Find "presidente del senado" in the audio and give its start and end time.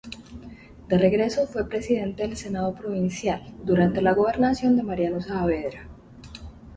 1.69-2.73